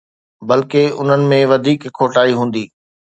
[0.47, 2.65] بلڪه، انهن ۾ وڌيڪ کوٽائي هوندي.